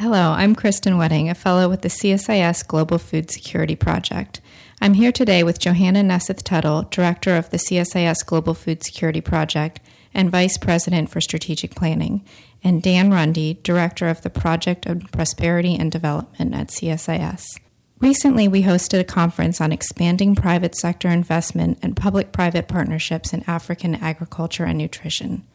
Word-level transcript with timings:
Hello, 0.00 0.32
I'm 0.32 0.54
Kristen 0.54 0.96
Wedding, 0.96 1.28
a 1.28 1.34
fellow 1.34 1.68
with 1.68 1.82
the 1.82 1.90
CSIS 1.90 2.66
Global 2.66 2.96
Food 2.96 3.30
Security 3.30 3.76
Project. 3.76 4.40
I'm 4.80 4.94
here 4.94 5.12
today 5.12 5.42
with 5.44 5.58
Johanna 5.58 6.02
Nesseth 6.02 6.42
Tuttle, 6.42 6.84
Director 6.84 7.36
of 7.36 7.50
the 7.50 7.58
CSIS 7.58 8.24
Global 8.24 8.54
Food 8.54 8.82
Security 8.82 9.20
Project 9.20 9.78
and 10.14 10.30
Vice 10.30 10.56
President 10.56 11.10
for 11.10 11.20
Strategic 11.20 11.74
Planning, 11.74 12.24
and 12.64 12.82
Dan 12.82 13.10
Runde, 13.10 13.62
Director 13.62 14.08
of 14.08 14.22
the 14.22 14.30
Project 14.30 14.86
of 14.86 15.02
Prosperity 15.12 15.76
and 15.76 15.92
Development 15.92 16.54
at 16.54 16.68
CSIS. 16.68 17.60
Recently, 17.98 18.48
we 18.48 18.62
hosted 18.62 19.00
a 19.00 19.04
conference 19.04 19.60
on 19.60 19.70
expanding 19.70 20.34
private 20.34 20.74
sector 20.74 21.08
investment 21.08 21.78
and 21.82 21.94
public 21.94 22.32
private 22.32 22.68
partnerships 22.68 23.34
in 23.34 23.44
African 23.46 23.96
agriculture 23.96 24.64
and 24.64 24.78
nutrition. 24.78 25.46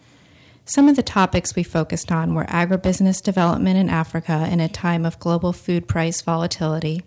Some 0.68 0.90
of 0.90 0.96
the 0.96 1.04
topics 1.04 1.56
we 1.56 1.62
focused 1.62 2.12
on 2.12 2.34
were 2.34 2.46
agribusiness 2.46 3.22
development 3.22 3.78
in 3.78 3.88
Africa 3.88 4.48
in 4.52 4.60
a 4.60 4.68
time 4.68 5.06
of 5.06 5.20
global 5.20 5.54
food 5.54 5.88
price 5.88 6.22
volatility, 6.22 7.04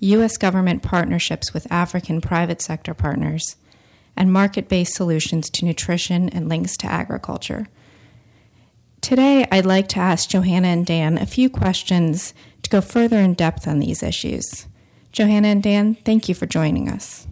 U.S. 0.00 0.36
government 0.36 0.82
partnerships 0.82 1.54
with 1.54 1.70
African 1.72 2.20
private 2.20 2.60
sector 2.60 2.92
partners, 2.92 3.56
and 4.18 4.30
market 4.30 4.68
based 4.68 4.94
solutions 4.94 5.48
to 5.48 5.64
nutrition 5.64 6.28
and 6.28 6.50
links 6.50 6.76
to 6.76 6.92
agriculture. 6.92 7.68
Today, 9.00 9.46
I'd 9.50 9.64
like 9.64 9.88
to 9.88 9.98
ask 9.98 10.28
Johanna 10.28 10.68
and 10.68 10.84
Dan 10.84 11.16
a 11.16 11.24
few 11.24 11.48
questions 11.48 12.34
to 12.62 12.68
go 12.68 12.82
further 12.82 13.18
in 13.18 13.32
depth 13.32 13.66
on 13.66 13.78
these 13.78 14.02
issues. 14.02 14.66
Johanna 15.10 15.48
and 15.48 15.62
Dan, 15.62 15.94
thank 15.94 16.28
you 16.28 16.34
for 16.34 16.44
joining 16.44 16.90
us. 16.90 17.26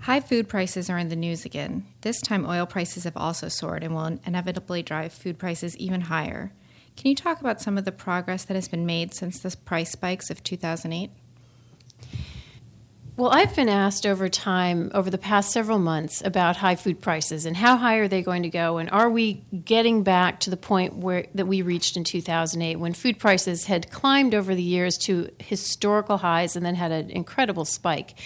High 0.00 0.20
food 0.20 0.48
prices 0.48 0.90
are 0.90 0.98
in 0.98 1.08
the 1.08 1.16
news 1.16 1.44
again. 1.44 1.86
This 2.02 2.20
time, 2.20 2.46
oil 2.46 2.66
prices 2.66 3.04
have 3.04 3.16
also 3.16 3.48
soared 3.48 3.82
and 3.82 3.94
will 3.94 4.18
inevitably 4.26 4.82
drive 4.82 5.12
food 5.12 5.38
prices 5.38 5.76
even 5.78 6.02
higher. 6.02 6.52
Can 6.96 7.08
you 7.08 7.14
talk 7.14 7.40
about 7.40 7.60
some 7.60 7.76
of 7.76 7.84
the 7.84 7.92
progress 7.92 8.44
that 8.44 8.54
has 8.54 8.68
been 8.68 8.86
made 8.86 9.14
since 9.14 9.40
the 9.40 9.56
price 9.56 9.92
spikes 9.92 10.30
of 10.30 10.42
2008? 10.42 11.10
Well, 13.16 13.30
I've 13.30 13.54
been 13.54 13.68
asked 13.68 14.06
over 14.06 14.28
time, 14.28 14.90
over 14.92 15.08
the 15.08 15.18
past 15.18 15.52
several 15.52 15.78
months, 15.78 16.20
about 16.24 16.56
high 16.56 16.74
food 16.74 17.00
prices 17.00 17.46
and 17.46 17.56
how 17.56 17.76
high 17.76 17.96
are 17.96 18.08
they 18.08 18.22
going 18.22 18.42
to 18.42 18.50
go, 18.50 18.78
and 18.78 18.90
are 18.90 19.08
we 19.08 19.44
getting 19.64 20.02
back 20.02 20.40
to 20.40 20.50
the 20.50 20.56
point 20.56 20.96
where 20.96 21.26
that 21.32 21.46
we 21.46 21.62
reached 21.62 21.96
in 21.96 22.02
2008, 22.02 22.74
when 22.76 22.92
food 22.92 23.20
prices 23.20 23.66
had 23.66 23.88
climbed 23.92 24.34
over 24.34 24.52
the 24.52 24.62
years 24.62 24.98
to 24.98 25.30
historical 25.38 26.16
highs 26.16 26.56
and 26.56 26.66
then 26.66 26.74
had 26.74 26.90
an 26.90 27.08
incredible 27.08 27.64
spike. 27.64 28.18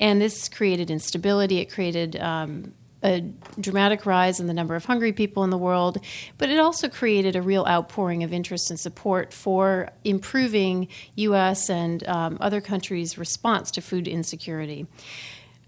And 0.00 0.20
this 0.20 0.48
created 0.48 0.90
instability. 0.90 1.58
It 1.58 1.70
created 1.72 2.16
um, 2.16 2.72
a 3.02 3.20
dramatic 3.60 4.06
rise 4.06 4.40
in 4.40 4.46
the 4.46 4.54
number 4.54 4.74
of 4.74 4.84
hungry 4.84 5.12
people 5.12 5.44
in 5.44 5.50
the 5.50 5.58
world, 5.58 5.98
but 6.36 6.50
it 6.50 6.58
also 6.58 6.88
created 6.88 7.36
a 7.36 7.42
real 7.42 7.64
outpouring 7.66 8.24
of 8.24 8.32
interest 8.32 8.70
and 8.70 8.78
support 8.78 9.32
for 9.32 9.90
improving 10.04 10.88
U.S. 11.16 11.70
and 11.70 12.06
um, 12.08 12.38
other 12.40 12.60
countries' 12.60 13.16
response 13.16 13.70
to 13.72 13.80
food 13.80 14.08
insecurity. 14.08 14.86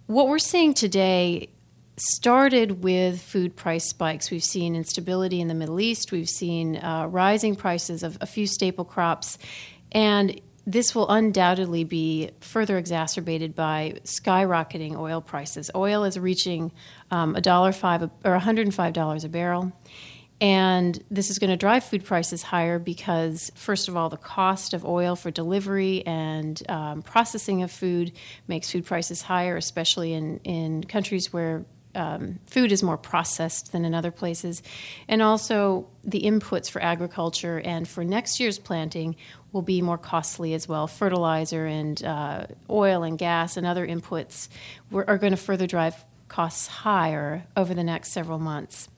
What 0.07 0.29
we're 0.29 0.41
seeing 0.41 0.75
today 0.75 1.51
started 1.97 2.83
with 2.83 3.21
food 3.21 3.55
price 3.55 3.89
spikes. 3.89 4.31
We've 4.31 4.43
seen 4.43 4.75
instability 4.75 5.41
in 5.41 5.49
the 5.49 5.55
Middle 5.55 5.81
East, 5.81 6.13
we've 6.13 6.29
seen 6.29 6.77
uh, 6.79 7.07
rising 7.07 7.55
prices 7.55 8.03
of 8.03 8.19
a 8.21 8.27
few 8.27 8.47
staple 8.47 8.85
crops, 8.85 9.39
and 9.93 10.41
this 10.67 10.95
will 10.95 11.09
undoubtedly 11.09 11.85
be 11.85 12.31
further 12.41 12.79
exacerbated 12.79 13.55
by 13.55 13.95
skyrocketing 14.05 14.97
oil 14.97 15.21
prices. 15.21 15.71
Oil 15.75 16.05
is 16.05 16.19
reaching 16.19 16.73
um, 17.11 17.35
a 17.37 17.41
dollar 17.41 17.73
five 17.73 18.03
or 18.03 18.33
105 18.33 18.93
dollars 18.93 19.25
a 19.25 19.29
barrel, 19.29 19.73
and 20.41 21.03
this 21.11 21.31
is 21.31 21.39
going 21.39 21.51
to 21.51 21.57
drive 21.57 21.85
food 21.85 22.05
prices 22.05 22.43
higher 22.43 22.79
because, 22.79 23.51
first 23.55 23.89
of 23.89 23.97
all, 23.97 24.09
the 24.09 24.17
cost 24.17 24.73
of 24.73 24.85
oil 24.85 25.17
for 25.17 25.31
delivery 25.31 26.07
and 26.07 26.63
um, 26.71 27.03
processing 27.03 27.63
of 27.63 27.71
food 27.71 28.13
makes 28.49 28.71
food 28.71 28.87
prices 28.87 29.23
higher, 29.23 29.57
especially 29.57 30.13
in 30.15 30.41
in 30.45 30.85
countries 30.85 31.33
where 31.33 31.65
um, 31.95 32.39
food 32.47 32.73
is 32.73 32.83
more 32.83 32.97
processed 32.97 33.73
than 33.73 33.85
in 33.85 33.95
other 33.95 34.11
places. 34.11 34.63
And 35.09 35.23
also, 35.23 35.89
the 36.05 36.23
inputs 36.23 36.71
for 36.71 36.83
agriculture 36.83 37.61
and 37.61 37.87
for 37.87 38.05
next 38.05 38.41
year's 38.41 38.59
planting 38.59 39.17
will 39.53 39.63
be 39.63 39.83
more 39.83 39.99
costly 39.99 40.55
as 40.55 40.69
well. 40.69 40.87
Fertilizer 40.87 41.67
and 41.67 42.03
uh, 42.05 42.47
oil 42.69 43.03
and 43.03 43.19
gas 43.19 43.57
and 43.57 43.67
other 43.67 43.87
inputs 43.87 44.49
are 44.93 45.19
going 45.19 45.33
to 45.33 45.37
further 45.37 45.67
drive 45.67 46.05
costs 46.29 46.67
higher 46.69 47.45
over 47.57 47.75
the 47.75 47.85
next 47.85 48.13
several 48.13 48.39
months. 48.39 48.89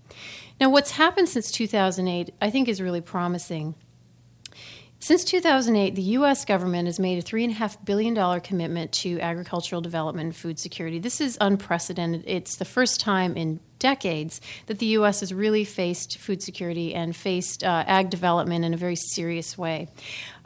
Now, 0.60 0.70
what's 0.70 0.92
happened 0.92 1.28
since 1.28 1.50
2008, 1.50 2.34
I 2.40 2.50
think, 2.50 2.68
is 2.68 2.80
really 2.80 3.00
promising. 3.00 3.74
Since 5.02 5.24
2008, 5.24 5.96
the 5.96 6.02
U.S. 6.02 6.44
government 6.44 6.86
has 6.86 7.00
made 7.00 7.18
a 7.18 7.26
$3.5 7.26 7.84
billion 7.84 8.40
commitment 8.40 8.92
to 8.92 9.18
agricultural 9.18 9.80
development 9.80 10.26
and 10.26 10.36
food 10.36 10.60
security. 10.60 11.00
This 11.00 11.20
is 11.20 11.36
unprecedented. 11.40 12.22
It's 12.24 12.54
the 12.54 12.64
first 12.64 13.00
time 13.00 13.36
in 13.36 13.58
decades 13.80 14.40
that 14.66 14.78
the 14.78 14.86
U.S. 14.86 15.18
has 15.18 15.34
really 15.34 15.64
faced 15.64 16.18
food 16.18 16.40
security 16.40 16.94
and 16.94 17.16
faced 17.16 17.64
uh, 17.64 17.82
ag 17.88 18.10
development 18.10 18.64
in 18.64 18.74
a 18.74 18.76
very 18.76 18.94
serious 18.94 19.58
way. 19.58 19.88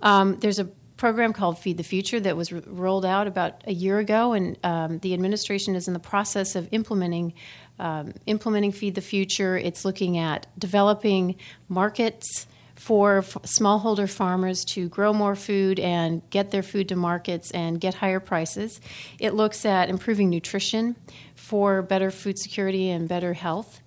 Um, 0.00 0.38
there's 0.40 0.58
a 0.58 0.64
program 0.96 1.34
called 1.34 1.58
Feed 1.58 1.76
the 1.76 1.84
Future 1.84 2.18
that 2.20 2.34
was 2.34 2.50
r- 2.50 2.62
rolled 2.64 3.04
out 3.04 3.26
about 3.26 3.62
a 3.66 3.74
year 3.74 3.98
ago, 3.98 4.32
and 4.32 4.56
um, 4.64 5.00
the 5.00 5.12
administration 5.12 5.74
is 5.74 5.86
in 5.86 5.92
the 5.92 6.00
process 6.00 6.56
of 6.56 6.66
implementing. 6.72 7.34
Um, 7.78 8.14
implementing 8.24 8.72
Feed 8.72 8.94
the 8.94 9.02
Future, 9.02 9.58
it's 9.58 9.84
looking 9.84 10.16
at 10.16 10.46
developing 10.58 11.36
markets 11.68 12.46
for 12.76 13.18
f- 13.18 13.38
smallholder 13.42 14.08
farmers 14.08 14.64
to 14.64 14.88
grow 14.88 15.12
more 15.12 15.34
food 15.34 15.80
and 15.80 16.22
get 16.30 16.50
their 16.50 16.62
food 16.62 16.88
to 16.88 16.96
markets 16.96 17.50
and 17.50 17.80
get 17.80 17.94
higher 17.94 18.20
prices. 18.20 18.80
It 19.18 19.34
looks 19.34 19.64
at 19.64 19.88
improving 19.88 20.30
nutrition 20.30 20.94
for 21.34 21.82
better 21.82 22.10
food 22.10 22.38
security 22.38 22.90
and 22.90 23.08
better 23.08 23.34
health. 23.34 23.80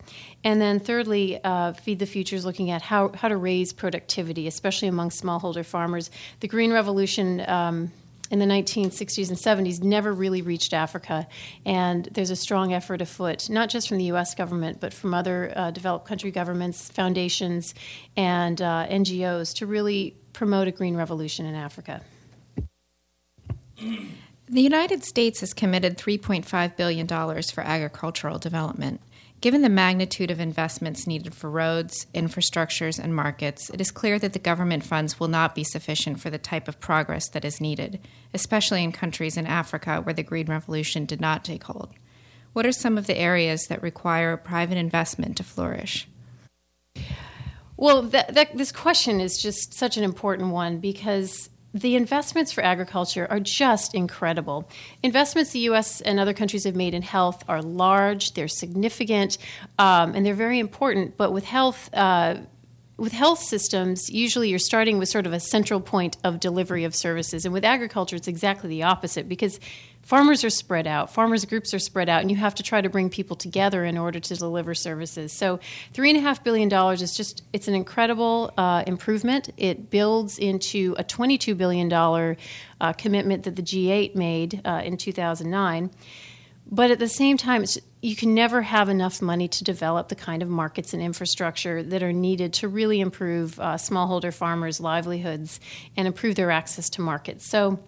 And 0.44 0.62
then, 0.62 0.80
thirdly, 0.80 1.44
uh, 1.44 1.74
Feed 1.74 2.00
the 2.00 2.06
Future 2.06 2.36
is 2.36 2.46
looking 2.46 2.72
at 2.72 2.82
how, 2.82 3.10
how 3.10 3.28
to 3.28 3.38
raise 3.38 3.74
productivity, 3.74 4.48
especially 4.48 4.88
among 4.88 5.10
smallholder 5.10 5.66
farmers. 5.66 6.10
The 6.40 6.48
Green 6.48 6.72
Revolution 6.72 7.42
um, 7.48 7.92
in 8.30 8.40
the 8.40 8.46
1960s 8.46 9.30
and 9.30 9.38
70s 9.38 9.82
never 9.82 10.14
really 10.14 10.42
reached 10.42 10.74
Africa. 10.74 11.28
And 11.66 12.06
there's 12.06 12.30
a 12.30 12.36
strong 12.36 12.74
effort 12.74 13.02
afoot, 13.02 13.50
not 13.50 13.70
just 13.70 13.88
from 13.88 13.98
the 13.98 14.06
U.S. 14.06 14.36
government, 14.36 14.80
but 14.80 14.94
from 14.94 15.14
other 15.14 15.52
uh, 15.56 15.72
developed 15.72 16.06
country 16.08 16.32
governments, 16.32 16.90
foundations, 16.90 17.74
and 18.16 18.62
uh, 18.62 18.88
NGOs 18.90 19.56
to 19.56 19.66
really 19.66 20.16
promote 20.34 20.68
a 20.68 20.72
green 20.72 20.96
revolution 20.96 21.46
in 21.46 21.56
Africa. 21.56 22.02
The 23.78 24.62
United 24.62 25.04
States 25.04 25.42
has 25.42 25.54
committed 25.54 25.98
$3.5 25.98 26.76
billion 26.76 27.08
for 27.08 27.62
agricultural 27.62 28.40
development. 28.40 29.00
Given 29.42 29.62
the 29.62 29.70
magnitude 29.70 30.32
of 30.32 30.42
investments 30.42 31.08
needed 31.08 31.34
for 31.34 31.50
roads, 31.50 32.08
infrastructures, 32.14 33.00
and 33.00 33.16
markets, 33.16 33.70
it 33.70 33.80
is 33.80 33.90
clear 33.90 34.20
that 34.20 34.34
the 34.34 34.40
government 34.40 34.84
funds 34.84 35.18
will 35.18 35.30
not 35.30 35.56
be 35.56 35.64
sufficient 35.64 36.20
for 36.20 36.30
the 36.30 36.38
type 36.38 36.68
of 36.68 36.82
progress 36.82 37.30
that 37.30 37.46
is 37.46 37.62
needed, 37.62 38.02
especially 38.34 38.84
in 38.84 38.92
countries 38.92 39.38
in 39.38 39.48
Africa 39.48 40.02
where 40.02 40.14
the 40.14 40.24
Green 40.24 40.48
Revolution 40.48 41.06
did 41.06 41.22
not 41.22 41.46
take 41.46 41.64
hold. 41.64 41.94
What 42.52 42.66
are 42.66 42.74
some 42.74 42.98
of 42.98 43.08
the 43.08 43.18
areas 43.18 43.68
that 43.68 43.82
require 43.82 44.36
private 44.36 44.78
investment 44.78 45.38
to 45.38 45.44
flourish? 45.44 46.10
Well, 47.78 48.02
this 48.02 48.74
question 48.74 49.22
is 49.22 49.42
just 49.42 49.74
such 49.74 49.96
an 49.96 50.04
important 50.04 50.50
one 50.50 50.80
because 50.80 51.50
the 51.74 51.96
investments 51.96 52.52
for 52.52 52.63
agriculture 52.63 53.28
are 53.30 53.40
just 53.40 53.94
incredible. 53.94 54.68
Investments 55.03 55.52
the 55.52 55.59
U.S. 55.59 56.02
and 56.02 56.19
other 56.19 56.34
countries 56.34 56.63
have 56.63 56.75
made 56.75 56.94
in 56.94 57.02
health 57.02 57.44
are 57.47 57.62
large, 57.62 58.34
they're 58.34 58.47
significant, 58.47 59.38
um, 59.78 60.16
and 60.16 60.25
they're 60.25 60.34
very 60.34 60.59
important. 60.59 61.16
But 61.16 61.31
with 61.31 61.46
health, 61.46 61.90
uh, 61.94 62.38
with 62.97 63.13
health 63.13 63.40
systems, 63.40 64.09
usually 64.09 64.50
you're 64.50 64.59
starting 64.59 64.97
with 64.97 65.09
sort 65.09 65.25
of 65.25 65.34
a 65.34 65.40
central 65.40 65.80
point 65.80 66.18
of 66.24 66.40
delivery 66.40 66.85
of 66.85 66.96
services, 66.96 67.45
and 67.45 67.54
with 67.54 67.63
agriculture, 67.63 68.15
it's 68.15 68.27
exactly 68.27 68.69
the 68.69 68.83
opposite 68.83 69.30
because 69.30 69.60
farmers 70.10 70.44
are 70.44 70.50
spread 70.50 70.88
out, 70.88 71.14
farmers 71.14 71.46
groups 71.46 71.72
are 71.72 71.78
spread 71.78 72.10
out, 72.10 72.22
and 72.22 72.32
you 72.32 72.38
have 72.38 72.56
to 72.56 72.64
try 72.64 72.82
to 72.82 72.90
bring 72.90 73.12
people 73.12 73.36
together 73.36 73.86
in 73.86 73.96
order 73.96 74.20
to 74.20 74.36
deliver 74.36 74.74
services. 74.74 75.32
So, 75.32 75.60
three 75.94 76.10
and 76.10 76.18
a 76.18 76.22
half 76.22 76.44
billion 76.44 76.68
dollars 76.68 77.04
is 77.04 77.16
just 77.16 77.44
it's 77.54 77.68
an 77.68 77.76
incredible 77.76 78.52
uh, 78.58 78.84
improvement. 78.88 79.52
It 79.56 79.92
builds 79.92 80.40
into 80.40 80.96
a 80.98 81.04
twenty-two 81.04 81.54
billion 81.54 81.90
dollar 81.90 82.38
uh, 82.82 82.92
commitment 82.94 83.44
that 83.44 83.56
the 83.56 83.62
G8 83.62 84.16
made 84.16 84.62
uh, 84.66 84.82
in 84.84 84.98
2009. 84.98 85.92
But 86.72 86.92
at 86.92 87.00
the 87.00 87.08
same 87.08 87.38
time, 87.38 87.66
you 88.02 88.16
can 88.16 88.34
never 88.34 88.64
have 88.64 88.90
enough 88.90 89.22
money 89.22 89.48
to 89.48 89.64
develop 89.64 90.10
the 90.10 90.16
kind 90.16 90.42
of 90.42 90.50
markets 90.50 90.94
and 90.94 91.04
infrastructure 91.04 91.84
that 91.84 92.02
are 92.02 92.14
needed 92.14 92.54
to 92.54 92.68
really 92.68 93.00
improve 93.00 93.60
uh, 93.60 93.76
smallholder 93.76 94.34
farmers' 94.34 94.80
livelihoods 94.80 95.60
and 95.98 96.08
improve 96.08 96.36
their 96.36 96.52
access 96.52 96.90
to 96.92 97.02
markets. 97.02 97.48
So 97.48 97.80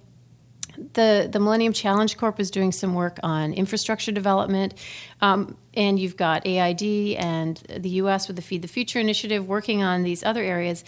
the 0.93 1.29
the 1.31 1.39
Millennium 1.39 1.73
Challenge 1.73 2.15
Corp 2.17 2.39
is 2.39 2.51
doing 2.51 2.71
some 2.71 2.93
work 2.93 3.19
on 3.23 3.53
infrastructure 3.53 4.11
development, 4.11 4.73
um, 5.21 5.57
and 5.73 5.99
you've 5.99 6.17
got 6.17 6.45
AID 6.45 7.15
and 7.17 7.57
the 7.57 7.89
U.S. 7.89 8.27
with 8.27 8.35
the 8.35 8.41
Feed 8.41 8.61
the 8.61 8.67
Future 8.67 8.99
initiative 8.99 9.47
working 9.47 9.83
on 9.83 10.03
these 10.03 10.23
other 10.23 10.43
areas. 10.43 10.83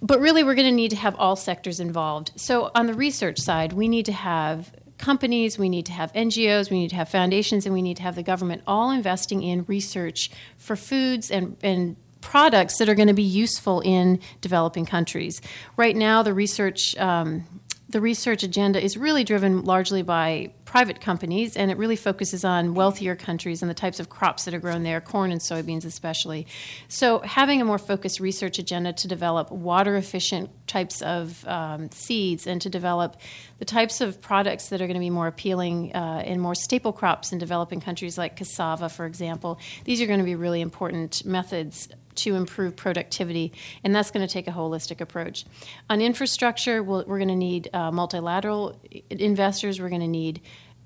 but 0.00 0.20
really, 0.20 0.44
we're 0.44 0.54
going 0.54 0.68
to 0.68 0.72
need 0.72 0.90
to 0.90 0.96
have 0.96 1.16
all 1.16 1.36
sectors 1.36 1.80
involved. 1.80 2.32
So, 2.36 2.70
on 2.74 2.86
the 2.86 2.94
research 2.94 3.38
side, 3.38 3.72
we 3.72 3.88
need 3.88 4.06
to 4.06 4.12
have 4.12 4.72
companies, 4.98 5.58
we 5.58 5.68
need 5.68 5.86
to 5.86 5.92
have 5.92 6.12
NGOs, 6.12 6.70
we 6.70 6.78
need 6.78 6.90
to 6.90 6.96
have 6.96 7.08
foundations, 7.08 7.66
and 7.66 7.74
we 7.74 7.82
need 7.82 7.96
to 7.96 8.02
have 8.02 8.16
the 8.16 8.22
government 8.22 8.62
all 8.66 8.90
investing 8.90 9.42
in 9.42 9.64
research 9.66 10.30
for 10.56 10.76
foods 10.76 11.30
and, 11.30 11.56
and 11.62 11.96
products 12.20 12.78
that 12.78 12.88
are 12.88 12.94
going 12.94 13.08
to 13.08 13.14
be 13.14 13.22
useful 13.22 13.80
in 13.80 14.20
developing 14.40 14.84
countries. 14.84 15.40
Right 15.76 15.96
now, 15.96 16.22
the 16.22 16.34
research 16.34 16.96
um, 16.98 17.44
the 17.90 18.00
research 18.02 18.42
agenda 18.42 18.82
is 18.82 18.98
really 18.98 19.24
driven 19.24 19.64
largely 19.64 20.02
by 20.02 20.50
private 20.66 21.00
companies, 21.00 21.56
and 21.56 21.70
it 21.70 21.78
really 21.78 21.96
focuses 21.96 22.44
on 22.44 22.74
wealthier 22.74 23.16
countries 23.16 23.62
and 23.62 23.70
the 23.70 23.74
types 23.74 23.98
of 23.98 24.10
crops 24.10 24.44
that 24.44 24.52
are 24.52 24.58
grown 24.58 24.82
there, 24.82 25.00
corn 25.00 25.32
and 25.32 25.40
soybeans 25.40 25.86
especially. 25.86 26.46
So, 26.88 27.20
having 27.20 27.62
a 27.62 27.64
more 27.64 27.78
focused 27.78 28.20
research 28.20 28.58
agenda 28.58 28.92
to 28.92 29.08
develop 29.08 29.50
water 29.50 29.96
efficient 29.96 30.50
types 30.66 31.00
of 31.00 31.46
um, 31.46 31.90
seeds 31.90 32.46
and 32.46 32.60
to 32.60 32.68
develop 32.68 33.16
the 33.58 33.64
types 33.64 34.02
of 34.02 34.20
products 34.20 34.68
that 34.68 34.82
are 34.82 34.86
going 34.86 34.94
to 34.94 35.00
be 35.00 35.08
more 35.08 35.26
appealing 35.26 35.94
uh, 35.96 36.22
in 36.26 36.40
more 36.40 36.54
staple 36.54 36.92
crops 36.92 37.32
in 37.32 37.38
developing 37.38 37.80
countries 37.80 38.18
like 38.18 38.36
cassava, 38.36 38.90
for 38.90 39.06
example, 39.06 39.58
these 39.84 40.02
are 40.02 40.06
going 40.06 40.18
to 40.18 40.26
be 40.26 40.34
really 40.34 40.60
important 40.60 41.24
methods 41.24 41.88
to 42.18 42.34
improve 42.34 42.76
productivity, 42.76 43.52
and 43.82 43.94
that's 43.94 44.10
going 44.10 44.26
to 44.26 44.32
take 44.32 44.46
a 44.48 44.52
holistic 44.52 45.00
approach. 45.00 45.44
On 45.90 46.00
infrastructure, 46.00 46.82
we 46.82 46.98
we 47.04 47.14
are 47.14 47.18
going 47.18 47.28
to 47.28 47.36
need 47.36 47.70
uh, 47.72 47.90
multilateral 47.90 48.80
investors, 49.10 49.80
we're 49.80 49.88
going 49.88 50.00
to 50.00 50.08
need 50.08 50.40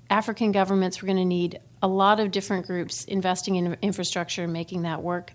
African 0.09 0.51
governments, 0.51 1.01
we're 1.01 1.07
going 1.07 1.17
to 1.17 1.25
need 1.25 1.59
a 1.81 1.87
lot 1.87 2.19
of 2.19 2.31
different 2.31 2.65
groups 2.65 3.03
investing 3.05 3.55
in 3.55 3.77
infrastructure 3.81 4.43
and 4.43 4.53
making 4.53 4.83
that 4.83 5.01
work. 5.01 5.33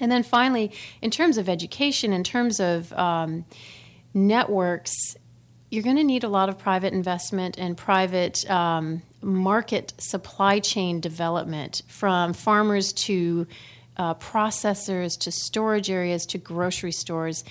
And 0.00 0.10
then 0.12 0.22
finally, 0.22 0.72
in 1.00 1.10
terms 1.10 1.38
of 1.38 1.48
education, 1.48 2.12
in 2.12 2.22
terms 2.22 2.60
of 2.60 2.92
um, 2.92 3.44
networks, 4.12 5.16
you're 5.70 5.82
going 5.82 5.96
to 5.96 6.04
need 6.04 6.24
a 6.24 6.28
lot 6.28 6.48
of 6.48 6.58
private 6.58 6.92
investment 6.92 7.58
and 7.58 7.76
private 7.76 8.48
um, 8.50 9.02
market 9.22 9.94
supply 9.98 10.60
chain 10.60 11.00
development 11.00 11.82
from 11.88 12.32
farmers 12.32 12.92
to 12.92 13.46
uh, 13.96 14.14
processors 14.14 15.18
to 15.20 15.30
storage 15.30 15.90
areas 15.90 16.26
to 16.26 16.38
grocery 16.38 16.92
stores. 16.92 17.44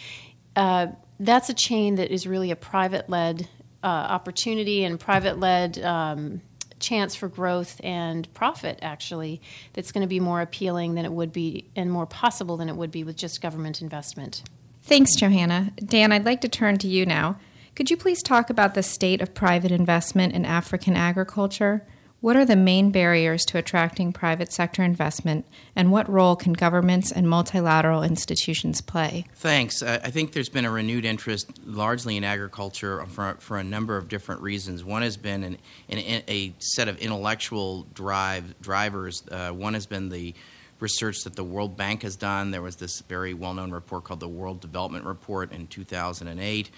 Uh, 0.56 0.88
that's 1.20 1.50
a 1.50 1.54
chain 1.54 1.96
that 1.96 2.12
is 2.12 2.28
really 2.28 2.52
a 2.52 2.56
private 2.56 3.10
led 3.10 3.48
uh, 3.84 3.88
opportunity 3.88 4.84
and 4.84 5.00
private 5.00 5.40
led 5.40 5.78
um, 5.84 6.42
chance 6.80 7.16
for 7.16 7.28
growth 7.28 7.80
and 7.84 8.32
profit, 8.34 8.80
actually, 8.82 9.42
that's 9.74 9.92
going 9.92 10.02
to 10.02 10.08
be 10.08 10.20
more 10.20 10.42
appealing 10.42 10.96
than 10.96 11.06
it 11.06 11.12
would 11.12 11.32
be 11.32 11.70
and 11.76 11.92
more 11.92 12.06
possible 12.06 12.58
than 12.58 12.70
it 12.70 12.76
would 12.76 12.92
be 12.92 13.04
with 13.04 13.16
just 13.16 13.42
government 13.42 13.82
investment. 13.82 14.44
Thanks, 14.84 15.16
Johanna. 15.16 15.72
Dan, 15.84 16.12
I'd 16.12 16.26
like 16.26 16.42
to 16.42 16.50
turn 16.50 16.78
to 16.80 16.88
you 16.88 17.06
now. 17.06 17.40
Could 17.76 17.90
you 17.90 17.98
please 17.98 18.22
talk 18.22 18.50
about 18.50 18.74
the 18.74 18.84
state 18.84 19.22
of 19.22 19.34
private 19.34 19.72
investment 19.72 20.34
in 20.34 20.46
African 20.46 20.96
agriculture? 20.96 21.86
What 22.22 22.36
are 22.36 22.46
the 22.46 22.56
main 22.56 22.92
barriers 22.92 23.46
to 23.46 23.58
attracting 23.58 24.12
private 24.12 24.52
sector 24.52 24.84
investment, 24.84 25.46
and 25.76 25.92
what 25.92 26.10
role 26.10 26.36
can 26.36 26.54
governments 26.54 27.12
and 27.12 27.30
multilateral 27.30 28.02
institutions 28.02 28.82
play? 28.82 29.26
Thanks. 29.36 29.84
I 29.84 29.98
think 30.10 30.32
there's 30.32 30.50
been 30.50 30.66
a 30.66 30.72
renewed 30.72 31.06
interest 31.06 31.52
largely 31.66 32.18
in 32.18 32.24
agriculture 32.24 33.06
for, 33.06 33.36
for 33.40 33.58
a 33.58 33.64
number 33.64 33.98
of 33.98 34.08
different 34.08 34.42
reasons. 34.42 34.84
One 34.84 35.04
has 35.04 35.18
been 35.18 35.44
an, 35.44 35.58
an, 35.90 36.24
a 36.28 36.54
set 36.60 36.88
of 36.88 36.98
intellectual 36.98 37.84
drive 37.94 38.60
drivers. 38.60 39.24
Uh, 39.30 39.52
one 39.52 39.76
has 39.76 39.86
been 39.86 40.10
the 40.10 40.34
research 40.80 41.24
that 41.24 41.36
the 41.36 41.44
World 41.44 41.78
Bank 41.78 42.02
has 42.04 42.16
done. 42.16 42.52
There 42.52 42.62
was 42.62 42.76
this 42.76 43.02
very 43.02 43.34
well 43.34 43.54
known 43.54 43.72
report 43.72 44.04
called 44.04 44.20
the 44.20 44.28
World 44.28 44.62
Development 44.62 45.06
Report 45.06 45.52
in 45.52 45.68
2008. 45.68 46.70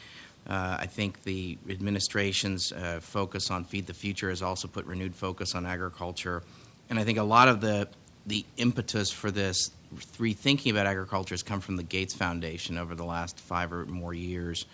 Uh, 0.47 0.77
I 0.79 0.85
think 0.85 1.23
the 1.23 1.57
administration's 1.69 2.71
uh, 2.71 2.99
focus 3.01 3.51
on 3.51 3.65
Feed 3.65 3.85
the 3.85 3.93
Future 3.93 4.29
has 4.29 4.41
also 4.41 4.67
put 4.67 4.85
renewed 4.85 5.15
focus 5.15 5.53
on 5.55 5.65
agriculture. 5.65 6.41
And 6.89 6.97
I 6.97 7.03
think 7.03 7.17
a 7.17 7.23
lot 7.23 7.49
of 7.49 7.59
the, 7.59 7.89
the 8.25 8.45
impetus 8.55 9.11
for 9.11 9.29
this 9.29 9.71
rethinking 9.93 10.71
about 10.71 10.85
agriculture 10.85 11.33
has 11.33 11.43
come 11.43 11.59
from 11.59 11.75
the 11.75 11.83
Gates 11.83 12.13
Foundation 12.13 12.77
over 12.77 12.95
the 12.95 13.03
last 13.03 13.39
five 13.39 13.73
or 13.73 13.85
more 13.85 14.13
years. 14.13 14.65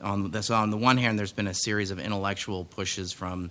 On, 0.00 0.30
this, 0.30 0.50
on 0.50 0.70
the 0.70 0.76
one 0.78 0.96
hand, 0.96 1.18
there's 1.18 1.32
been 1.32 1.46
a 1.46 1.54
series 1.54 1.90
of 1.90 1.98
intellectual 1.98 2.64
pushes 2.64 3.12
from 3.12 3.50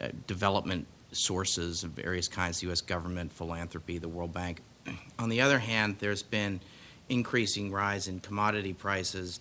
uh, 0.00 0.08
development 0.26 0.86
sources 1.12 1.84
of 1.84 1.90
various 1.92 2.28
kinds, 2.28 2.62
U.S. 2.64 2.82
government, 2.82 3.32
philanthropy, 3.32 3.98
the 3.98 4.08
World 4.08 4.32
Bank. 4.32 4.60
On 5.18 5.28
the 5.28 5.40
other 5.40 5.58
hand, 5.58 5.96
there's 5.98 6.22
been 6.22 6.60
increasing 7.08 7.72
rise 7.72 8.08
in 8.08 8.20
commodity 8.20 8.72
prices 8.72 9.40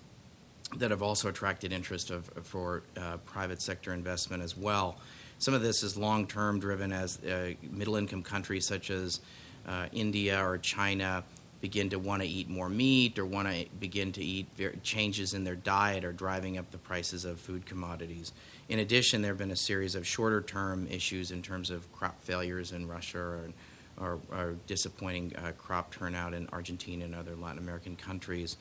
that 0.77 0.91
have 0.91 1.01
also 1.01 1.29
attracted 1.29 1.73
interest 1.73 2.11
of, 2.11 2.29
for 2.43 2.83
uh, 2.97 3.17
private 3.17 3.61
sector 3.61 3.93
investment 3.93 4.41
as 4.41 4.55
well. 4.55 4.97
Some 5.39 5.53
of 5.53 5.61
this 5.61 5.83
is 5.83 5.97
long 5.97 6.27
term 6.27 6.59
driven 6.59 6.91
as 6.91 7.23
uh, 7.23 7.53
middle 7.71 7.95
income 7.95 8.23
countries 8.23 8.65
such 8.65 8.89
as 8.89 9.21
uh, 9.67 9.87
India 9.91 10.43
or 10.43 10.57
China 10.57 11.23
begin 11.61 11.89
to 11.89 11.99
want 11.99 12.21
to 12.21 12.27
eat 12.27 12.49
more 12.49 12.69
meat 12.69 13.19
or 13.19 13.25
want 13.25 13.47
to 13.47 13.65
begin 13.79 14.11
to 14.11 14.23
eat 14.23 14.47
changes 14.83 15.35
in 15.35 15.43
their 15.43 15.55
diet 15.55 16.03
are 16.03 16.11
driving 16.11 16.57
up 16.57 16.69
the 16.71 16.77
prices 16.77 17.23
of 17.23 17.39
food 17.39 17.65
commodities. 17.65 18.33
In 18.69 18.79
addition, 18.79 19.21
there 19.21 19.31
have 19.31 19.37
been 19.37 19.51
a 19.51 19.55
series 19.55 19.93
of 19.95 20.05
shorter 20.05 20.41
term 20.41 20.87
issues 20.87 21.31
in 21.31 21.41
terms 21.41 21.69
of 21.69 21.89
crop 21.91 22.21
failures 22.23 22.71
in 22.71 22.87
Russia 22.87 23.19
or, 23.19 23.49
or, 23.99 24.19
or 24.31 24.55
disappointing 24.65 25.35
uh, 25.37 25.51
crop 25.57 25.93
turnout 25.93 26.33
in 26.33 26.47
Argentina 26.51 27.05
and 27.05 27.13
other 27.13 27.35
Latin 27.35 27.59
American 27.59 27.95
countries. 27.95 28.57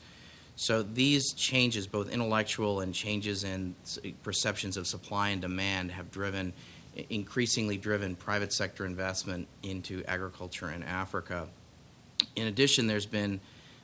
So 0.55 0.83
these 0.83 1.33
changes, 1.33 1.87
both 1.87 2.09
intellectual 2.09 2.81
and 2.81 2.93
changes 2.93 3.43
in 3.43 3.75
perceptions 4.23 4.77
of 4.77 4.85
supply 4.85 5.29
and 5.29 5.41
demand, 5.41 5.91
have 5.91 6.11
driven 6.11 6.53
increasingly 7.09 7.77
driven 7.77 8.15
private 8.15 8.51
sector 8.51 8.85
investment 8.85 9.47
into 9.63 10.03
agriculture 10.07 10.71
in 10.71 10.83
Africa. 10.83 11.47
In 12.35 12.47
addition, 12.47 12.87
there's 12.87 13.05
been 13.05 13.39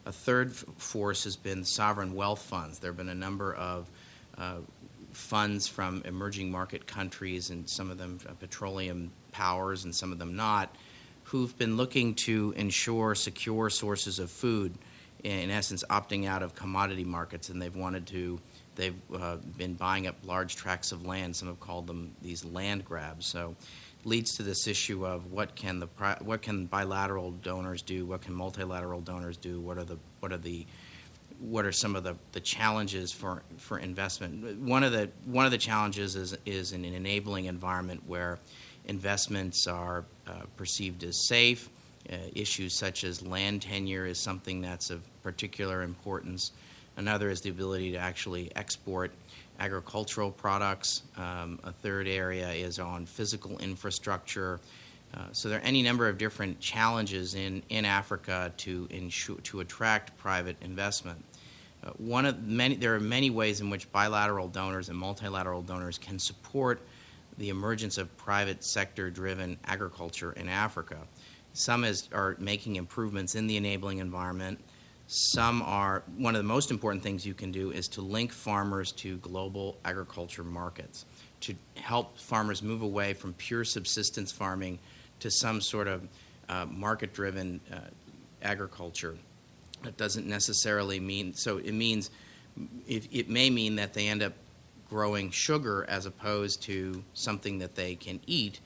a 0.06 0.12
third 0.12 0.54
force 0.54 1.26
has 1.26 1.36
been 1.36 1.66
sovereign 1.66 2.14
wealth 2.14 2.42
funds. 2.42 2.80
There 2.80 2.92
have 2.92 2.98
been 2.98 3.10
a 3.10 3.16
number 3.16 3.54
of 3.56 3.90
uh, 4.38 4.58
funds 5.12 5.68
from 5.68 6.02
emerging 6.06 6.50
market 6.50 6.88
countries, 6.88 7.50
and 7.50 7.68
some 7.68 7.92
of 7.92 7.98
them 7.98 8.20
uh, 8.28 8.34
petroleum 8.34 9.12
powers, 9.32 9.84
and 9.84 9.94
some 9.94 10.12
of 10.12 10.20
them 10.20 10.36
not, 10.36 10.74
who've 11.24 11.58
been 11.58 11.76
looking 11.76 12.14
to 12.14 12.54
ensure 12.56 13.16
secure 13.16 13.70
sources 13.70 14.20
of 14.20 14.32
food 14.32 14.78
in 15.24 15.50
essence 15.50 15.84
opting 15.90 16.28
out 16.28 16.44
of 16.44 16.56
commodity 16.56 17.04
markets 17.04 17.50
and 17.50 17.62
they've 17.62 17.76
wanted 17.76 18.06
to 18.08 18.40
they've 18.76 18.96
uh, 19.14 19.38
been 19.58 19.74
buying 19.74 20.08
up 20.08 20.16
large 20.24 20.56
tracts 20.56 20.92
of 20.92 21.06
land. 21.06 21.36
Some 21.36 21.48
have 21.48 21.60
called 21.60 21.88
them 21.88 22.16
these 22.22 22.46
land 22.46 22.86
grabs. 22.86 23.26
So 23.26 23.56
leads 24.06 24.38
to 24.38 24.44
this 24.44 24.68
issue 24.68 25.06
of 25.06 25.32
what 25.32 25.56
can 25.56 25.80
the 25.80 25.88
what 26.22 26.42
can 26.42 26.66
bilateral 26.66 27.32
donors 27.32 27.82
do? 27.82 28.06
What 28.06 28.22
can 28.22 28.34
multilateral 28.34 29.02
donors 29.02 29.38
do? 29.38 29.60
What 29.60 29.78
are 29.78 29.84
the 29.84 29.98
what 30.20 30.32
are 30.32 30.38
the 30.38 30.66
what 31.40 31.66
are 31.66 31.72
some 31.72 31.96
of 31.96 32.04
the, 32.04 32.16
the 32.32 32.40
challenges 32.40 33.12
for, 33.12 33.44
for 33.58 33.78
investment? 33.78 34.60
One 34.60 34.84
of 34.84 34.92
the 34.92 35.10
one 35.26 35.46
of 35.46 35.52
the 35.52 35.58
challenges 35.58 36.16
is 36.16 36.38
is 36.46 36.72
an 36.72 36.86
enabling 36.86 37.46
environment 37.46 38.04
where 38.08 38.40
investments 38.86 39.68
are 39.68 40.06
uh, 40.28 40.44
perceived 40.56 41.04
as 41.04 41.28
safe 41.28 41.70
issues 42.36 42.74
such 42.74 43.04
as 43.04 43.22
land 43.22 43.62
tenure 43.62 44.06
is 44.06 44.20
something 44.20 44.62
that's 44.62 44.90
of 44.90 45.02
particular 45.24 45.82
importance. 45.82 46.52
Another 46.96 47.30
is 47.30 47.42
the 47.42 47.50
ability 47.50 47.92
to 47.92 47.98
actually 47.98 48.52
export 48.56 49.12
agricultural 49.60 50.32
products. 50.32 51.04
Um, 51.16 51.60
a 51.64 51.72
third 51.72 52.08
area 52.08 52.50
is 52.50 52.80
on 52.80 53.06
physical 53.06 53.58
infrastructure. 53.60 54.60
Uh, 55.14 55.22
so 55.32 55.50
there 55.50 55.60
are 55.60 55.64
any 55.64 55.82
number 55.82 56.08
of 56.08 56.18
different 56.18 56.60
challenges 56.60 57.36
in, 57.36 57.64
in 57.70 57.86
Africa 57.86 58.52
to 58.58 58.88
ensure, 58.90 59.38
to 59.38 59.62
attract 59.62 60.18
private 60.18 60.58
investment. 60.62 61.24
Uh, 61.84 61.92
one 61.98 62.26
of 62.26 62.44
many, 62.44 62.76
there 62.76 62.96
are 62.96 63.00
many 63.00 63.30
ways 63.30 63.62
in 63.62 63.70
which 63.70 63.92
bilateral 63.92 64.48
donors 64.48 64.90
and 64.90 64.98
multilateral 64.98 65.62
donors 65.62 65.98
can 65.98 66.20
support 66.20 66.82
the 67.38 67.50
emergence 67.50 67.98
of 67.98 68.16
private 68.18 68.64
sector 68.64 69.10
driven 69.10 69.58
agriculture 69.66 70.32
in 70.34 70.50
Africa. 70.50 70.98
Some 71.58 71.84
is, 71.84 72.08
are 72.14 72.36
making 72.38 72.76
improvements 72.76 73.34
in 73.34 73.48
the 73.48 73.58
enabling 73.58 73.98
environment. 73.98 74.60
Some 75.08 75.64
are, 75.64 76.04
one 76.18 76.36
of 76.36 76.40
the 76.40 76.48
most 76.48 76.70
important 76.70 77.02
things 77.02 77.26
you 77.26 77.34
can 77.34 77.52
do 77.52 77.72
is 77.72 77.88
to 77.90 78.02
link 78.02 78.32
farmers 78.32 78.92
to 78.94 79.18
global 79.18 79.76
agriculture 79.84 80.44
markets, 80.44 81.06
to 81.42 81.56
help 81.76 82.20
farmers 82.20 82.62
move 82.62 82.84
away 82.84 83.16
from 83.16 83.34
pure 83.34 83.64
subsistence 83.64 84.32
farming 84.32 84.78
to 85.20 85.32
some 85.32 85.60
sort 85.60 85.88
of 85.88 86.08
uh, 86.48 86.68
market 86.68 87.12
driven 87.12 87.60
uh, 87.74 87.80
agriculture. 88.44 89.18
That 89.82 89.98
doesn't 89.98 90.28
necessarily 90.28 91.00
mean, 91.00 91.34
so 91.34 91.58
it 91.58 91.74
means, 91.74 92.12
it, 92.88 93.08
it 93.12 93.30
may 93.30 93.50
mean 93.50 93.78
that 93.78 93.96
they 93.96 94.08
end 94.08 94.22
up 94.22 94.34
growing 94.90 95.32
sugar 95.32 95.86
as 95.90 96.06
opposed 96.06 96.62
to 96.64 97.04
something 97.16 97.58
that 97.60 97.74
they 97.74 97.96
can 97.96 98.20
eat 98.28 98.60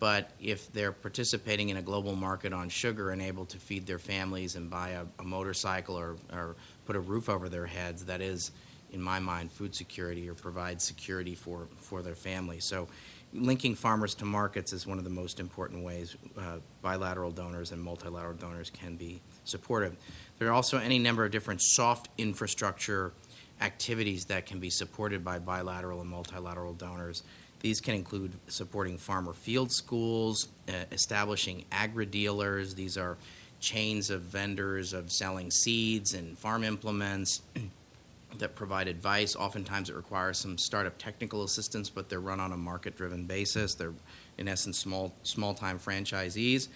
but 0.00 0.30
if 0.40 0.72
they're 0.72 0.92
participating 0.92 1.70
in 1.70 1.76
a 1.76 1.82
global 1.82 2.14
market 2.14 2.52
on 2.52 2.68
sugar 2.68 3.10
and 3.10 3.20
able 3.20 3.44
to 3.46 3.58
feed 3.58 3.86
their 3.86 3.98
families 3.98 4.54
and 4.54 4.70
buy 4.70 4.90
a, 4.90 5.04
a 5.18 5.24
motorcycle 5.24 5.98
or, 5.98 6.16
or 6.32 6.56
put 6.86 6.94
a 6.94 7.00
roof 7.00 7.28
over 7.28 7.48
their 7.48 7.66
heads, 7.66 8.04
that 8.04 8.20
is, 8.20 8.52
in 8.92 9.02
my 9.02 9.18
mind, 9.18 9.50
food 9.50 9.74
security 9.74 10.28
or 10.28 10.34
provide 10.34 10.80
security 10.80 11.34
for, 11.34 11.68
for 11.78 12.02
their 12.02 12.14
family. 12.14 12.60
So, 12.60 12.88
linking 13.34 13.74
farmers 13.74 14.14
to 14.14 14.24
markets 14.24 14.72
is 14.72 14.86
one 14.86 14.96
of 14.96 15.04
the 15.04 15.10
most 15.10 15.38
important 15.38 15.84
ways 15.84 16.16
uh, 16.38 16.58
bilateral 16.80 17.30
donors 17.30 17.72
and 17.72 17.82
multilateral 17.82 18.34
donors 18.34 18.70
can 18.70 18.96
be 18.96 19.20
supportive. 19.44 19.96
There 20.38 20.48
are 20.48 20.52
also 20.52 20.78
any 20.78 20.98
number 20.98 21.24
of 21.24 21.30
different 21.30 21.60
soft 21.60 22.08
infrastructure 22.16 23.12
activities 23.60 24.24
that 24.26 24.46
can 24.46 24.60
be 24.60 24.70
supported 24.70 25.24
by 25.24 25.38
bilateral 25.38 26.00
and 26.00 26.08
multilateral 26.08 26.74
donors. 26.74 27.22
These 27.60 27.80
can 27.80 27.94
include 27.94 28.32
supporting 28.48 28.98
farmer 28.98 29.32
field 29.32 29.72
schools, 29.72 30.48
uh, 30.68 30.72
establishing 30.92 31.64
agri 31.72 32.06
dealers. 32.06 32.74
These 32.74 32.96
are 32.96 33.16
chains 33.60 34.10
of 34.10 34.22
vendors 34.22 34.92
of 34.92 35.10
selling 35.10 35.50
seeds 35.50 36.14
and 36.14 36.38
farm 36.38 36.62
implements 36.62 37.42
that 38.38 38.54
provide 38.54 38.86
advice. 38.86 39.34
Oftentimes, 39.34 39.90
it 39.90 39.96
requires 39.96 40.38
some 40.38 40.56
startup 40.56 40.96
technical 40.98 41.42
assistance, 41.42 41.90
but 41.90 42.08
they're 42.08 42.20
run 42.20 42.40
on 42.40 42.52
a 42.52 42.56
market 42.56 42.96
driven 42.96 43.24
basis. 43.24 43.74
They're, 43.74 43.94
in 44.36 44.46
essence, 44.46 44.78
small 44.78 45.12
small 45.24 45.54
time 45.54 45.78
franchisees. 45.78 46.68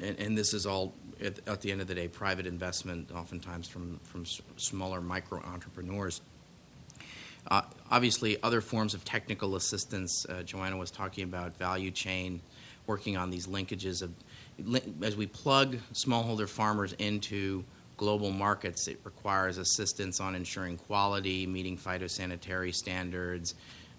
And, 0.00 0.18
and, 0.18 0.38
this 0.38 0.54
is 0.54 0.66
all, 0.66 0.94
at, 1.20 1.40
at, 1.48 1.60
the 1.60 1.72
end 1.72 1.80
of 1.80 1.88
the 1.88 1.96
day, 1.96 2.06
private 2.06 2.46
investment, 2.46 3.10
oftentimes 3.12 3.66
from, 3.68 3.98
from 4.04 4.24
smaller 4.56 5.00
micro 5.00 5.40
entrepreneurs. 5.42 6.20
Uh, 7.50 7.62
obviously, 7.90 8.42
other 8.42 8.60
forms 8.60 8.94
of 8.94 9.04
technical 9.04 9.56
assistance. 9.56 10.26
Uh, 10.28 10.42
Johanna 10.42 10.76
was 10.76 10.90
talking 10.90 11.24
about 11.24 11.56
value 11.56 11.90
chain, 11.90 12.40
working 12.86 13.16
on 13.16 13.30
these 13.30 13.46
linkages 13.46 14.02
of 14.02 14.12
as 15.02 15.16
we 15.16 15.26
plug 15.26 15.76
smallholder 15.94 16.48
farmers 16.48 16.92
into 16.94 17.64
global 17.96 18.30
markets. 18.30 18.88
It 18.88 19.00
requires 19.04 19.58
assistance 19.58 20.20
on 20.20 20.34
ensuring 20.34 20.76
quality, 20.76 21.46
meeting 21.46 21.76
phytosanitary 21.76 22.74
standards, 22.74 23.54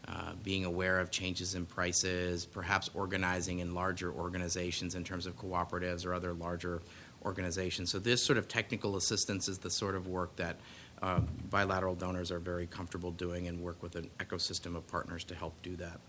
uh, 0.07 0.33
being 0.43 0.65
aware 0.65 0.99
of 0.99 1.11
changes 1.11 1.55
in 1.55 1.65
prices, 1.65 2.45
perhaps 2.45 2.89
organizing 2.93 3.59
in 3.59 3.73
larger 3.73 4.11
organizations 4.11 4.95
in 4.95 5.03
terms 5.03 5.25
of 5.25 5.37
cooperatives 5.37 6.05
or 6.05 6.13
other 6.13 6.33
larger 6.33 6.81
organizations. 7.23 7.91
So, 7.91 7.99
this 7.99 8.23
sort 8.23 8.37
of 8.37 8.47
technical 8.47 8.97
assistance 8.97 9.47
is 9.47 9.59
the 9.59 9.69
sort 9.69 9.95
of 9.95 10.07
work 10.07 10.35
that 10.37 10.57
uh, 11.01 11.19
bilateral 11.49 11.95
donors 11.95 12.31
are 12.31 12.39
very 12.39 12.67
comfortable 12.67 13.11
doing 13.11 13.47
and 13.47 13.59
work 13.59 13.81
with 13.81 13.95
an 13.95 14.09
ecosystem 14.19 14.75
of 14.75 14.87
partners 14.87 15.23
to 15.25 15.35
help 15.35 15.59
do 15.63 15.75
that. 15.77 15.99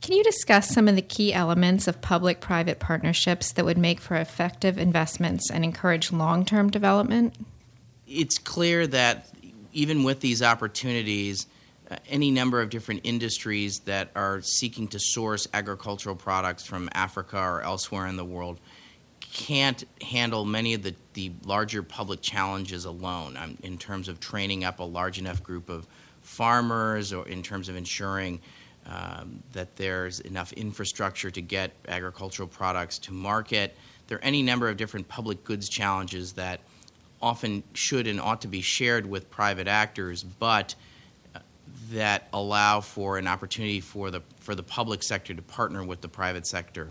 Can 0.00 0.16
you 0.16 0.22
discuss 0.22 0.68
some 0.68 0.86
of 0.86 0.94
the 0.94 1.02
key 1.02 1.34
elements 1.34 1.88
of 1.88 2.00
public 2.00 2.40
private 2.40 2.78
partnerships 2.78 3.52
that 3.52 3.64
would 3.64 3.78
make 3.78 4.00
for 4.00 4.14
effective 4.14 4.78
investments 4.78 5.50
and 5.50 5.64
encourage 5.64 6.12
long 6.12 6.44
term 6.44 6.70
development? 6.70 7.34
It's 8.06 8.38
clear 8.38 8.86
that 8.86 9.28
even 9.72 10.04
with 10.04 10.20
these 10.20 10.42
opportunities, 10.42 11.46
uh, 11.90 11.96
any 12.08 12.30
number 12.30 12.60
of 12.60 12.70
different 12.70 13.00
industries 13.04 13.80
that 13.86 14.10
are 14.14 14.40
seeking 14.40 14.88
to 14.88 15.00
source 15.00 15.48
agricultural 15.52 16.14
products 16.14 16.64
from 16.64 16.88
Africa 16.92 17.38
or 17.38 17.62
elsewhere 17.62 18.06
in 18.06 18.16
the 18.16 18.24
world 18.24 18.60
can't 19.32 19.84
handle 20.02 20.44
many 20.44 20.74
of 20.74 20.82
the, 20.82 20.94
the 21.14 21.32
larger 21.44 21.82
public 21.82 22.20
challenges 22.20 22.84
alone 22.84 23.36
um, 23.36 23.56
in 23.62 23.78
terms 23.78 24.08
of 24.08 24.20
training 24.20 24.64
up 24.64 24.78
a 24.78 24.84
large 24.84 25.18
enough 25.18 25.42
group 25.42 25.68
of 25.68 25.86
farmers 26.22 27.12
or 27.12 27.26
in 27.28 27.42
terms 27.42 27.68
of 27.68 27.76
ensuring 27.76 28.40
um, 28.86 29.42
that 29.52 29.76
there's 29.76 30.20
enough 30.20 30.52
infrastructure 30.54 31.30
to 31.30 31.42
get 31.42 31.72
agricultural 31.88 32.48
products 32.48 32.98
to 32.98 33.12
market. 33.12 33.76
There 34.06 34.18
are 34.18 34.24
any 34.24 34.42
number 34.42 34.68
of 34.68 34.76
different 34.76 35.08
public 35.08 35.44
goods 35.44 35.68
challenges 35.68 36.32
that 36.34 36.60
often 37.20 37.62
should 37.74 38.06
and 38.06 38.20
ought 38.20 38.40
to 38.42 38.48
be 38.48 38.62
shared 38.62 39.04
with 39.04 39.30
private 39.30 39.68
actors, 39.68 40.22
but 40.22 40.74
uh, 41.34 41.40
that 41.90 42.28
allow 42.32 42.80
for 42.80 43.18
an 43.18 43.26
opportunity 43.26 43.80
for 43.80 44.10
the 44.10 44.22
for 44.38 44.54
the 44.54 44.62
public 44.62 45.02
sector 45.02 45.34
to 45.34 45.42
partner 45.42 45.84
with 45.84 46.00
the 46.00 46.08
private 46.08 46.46
sector. 46.46 46.90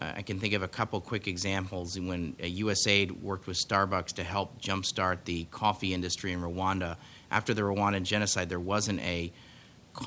Uh, 0.00 0.12
I 0.16 0.22
can 0.22 0.38
think 0.38 0.54
of 0.54 0.62
a 0.62 0.68
couple 0.68 1.00
quick 1.00 1.28
examples 1.28 1.98
when 1.98 2.34
uh, 2.40 2.44
USAID 2.44 3.20
worked 3.20 3.46
with 3.46 3.58
Starbucks 3.58 4.14
to 4.14 4.24
help 4.24 4.60
jumpstart 4.60 5.24
the 5.24 5.44
coffee 5.50 5.92
industry 5.92 6.32
in 6.32 6.40
Rwanda. 6.40 6.96
After 7.30 7.52
the 7.52 7.62
Rwandan 7.62 8.04
genocide, 8.04 8.48
there 8.48 8.60
wasn't 8.60 9.00
a, 9.00 9.30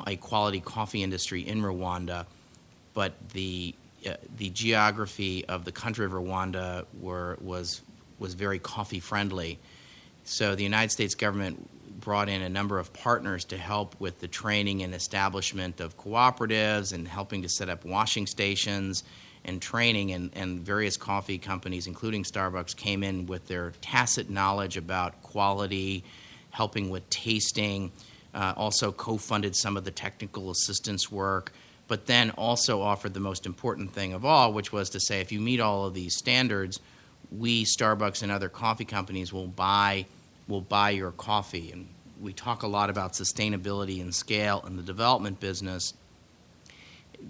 a 0.07 0.15
quality 0.15 0.59
coffee 0.59 1.03
industry 1.03 1.47
in 1.47 1.62
Rwanda, 1.62 2.25
but 2.93 3.13
the 3.29 3.75
uh, 4.05 4.15
the 4.35 4.50
geography 4.50 5.45
of 5.45 5.63
the 5.63 5.71
country 5.71 6.05
of 6.05 6.12
Rwanda 6.12 6.85
were, 7.00 7.38
was 7.39 7.81
was 8.19 8.33
very 8.33 8.59
coffee 8.59 9.00
friendly. 9.00 9.59
So 10.25 10.55
the 10.55 10.63
United 10.63 10.91
States 10.91 11.15
government 11.15 11.69
brought 12.01 12.27
in 12.27 12.41
a 12.41 12.50
number 12.50 12.79
of 12.79 12.91
partners 12.91 13.45
to 13.45 13.57
help 13.57 13.95
with 14.00 14.19
the 14.19 14.27
training 14.27 14.83
and 14.83 14.93
establishment 14.93 15.79
of 15.79 15.97
cooperatives 15.97 16.91
and 16.91 17.07
helping 17.07 17.43
to 17.43 17.50
set 17.50 17.69
up 17.69 17.85
washing 17.85 18.27
stations 18.27 19.03
and 19.45 19.62
training, 19.62 20.12
and, 20.12 20.31
and 20.35 20.62
various 20.62 20.97
coffee 20.97 21.38
companies, 21.38 21.88
including 21.88 22.23
Starbucks, 22.23 22.75
came 22.75 23.03
in 23.03 23.25
with 23.25 23.47
their 23.47 23.73
tacit 23.81 24.29
knowledge 24.29 24.77
about 24.77 25.21
quality, 25.21 26.03
helping 26.51 26.89
with 26.89 27.09
tasting, 27.09 27.91
uh, 28.33 28.53
also 28.55 28.91
co 28.91 29.17
funded 29.17 29.55
some 29.55 29.75
of 29.75 29.83
the 29.83 29.91
technical 29.91 30.50
assistance 30.50 31.12
work, 31.12 31.51
but 31.88 32.05
then 32.05 32.31
also 32.31 32.81
offered 32.81 33.13
the 33.13 33.19
most 33.19 33.45
important 33.45 33.91
thing 33.91 34.13
of 34.13 34.23
all, 34.23 34.53
which 34.53 34.71
was 34.71 34.89
to 34.91 35.00
say 35.00 35.19
if 35.19 35.31
you 35.31 35.39
meet 35.39 35.59
all 35.59 35.85
of 35.85 35.93
these 35.93 36.15
standards, 36.15 36.79
we, 37.31 37.65
Starbucks, 37.65 38.23
and 38.23 38.31
other 38.31 38.50
coffee 38.50 38.85
companies 38.85 39.33
will 39.33 39.47
buy, 39.47 40.05
will 40.47 40.62
buy 40.62 40.91
your 40.91 41.12
coffee. 41.12 41.71
And 41.71 41.88
we 42.21 42.31
talk 42.31 42.63
a 42.63 42.67
lot 42.67 42.89
about 42.89 43.13
sustainability 43.13 44.00
and 44.00 44.13
scale 44.13 44.63
in 44.65 44.77
the 44.77 44.83
development 44.83 45.39
business 45.39 45.93